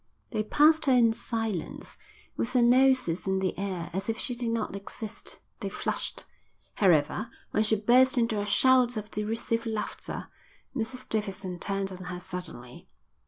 They 0.31 0.41
passed 0.41 0.87
her 0.87 0.93
in 0.93 1.13
silence, 1.13 1.95
with 2.35 2.53
their 2.53 2.63
noses 2.63 3.27
in 3.27 3.37
the 3.37 3.55
air, 3.55 3.91
as 3.93 4.09
if 4.09 4.17
she 4.17 4.33
did 4.33 4.49
not 4.49 4.75
exist. 4.75 5.37
They 5.59 5.69
flushed, 5.69 6.25
however, 6.73 7.29
when 7.51 7.61
she 7.61 7.75
burst 7.75 8.17
into 8.17 8.39
a 8.41 8.45
shout 8.47 8.97
of 8.97 9.11
derisive 9.11 9.67
laughter. 9.67 10.29
Mrs 10.75 11.07
Davidson 11.07 11.59
turned 11.59 11.91
on 11.91 12.05
her 12.05 12.19
suddenly. 12.19 12.87